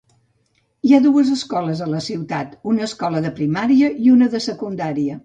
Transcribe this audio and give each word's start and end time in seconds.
Hi 0.87 0.93
ha 0.97 1.01
dues 1.03 1.27
escoles 1.35 1.83
a 1.85 1.89
la 1.91 2.01
ciutat, 2.05 2.55
una 2.71 2.87
escola 2.87 3.21
de 3.27 3.33
primària 3.41 3.93
i 4.07 4.15
una 4.15 4.31
de 4.37 4.43
secundària. 4.49 5.19